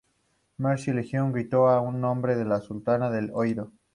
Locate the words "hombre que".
2.05-2.43